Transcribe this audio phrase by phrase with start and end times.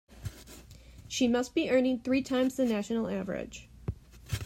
[1.07, 3.69] She must be earning three times the national average.